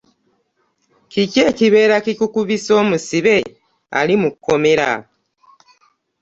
Kiki 1.11 1.39
ekibeera 1.49 1.95
kikukubisa 2.05 2.71
omusibe 2.81 3.35
ali 3.99 4.15
mu 4.21 4.29
kkomera. 4.33 4.89